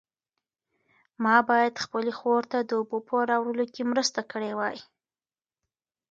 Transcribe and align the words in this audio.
ما 1.23 1.35
باید 1.49 1.81
خپلې 1.85 2.11
خور 2.19 2.41
ته 2.51 2.57
د 2.63 2.71
اوبو 2.79 2.97
په 3.07 3.15
راوړلو 3.29 3.65
کې 3.73 3.89
مرسته 3.91 4.19
کړې 4.31 4.51
وای. 4.59 4.77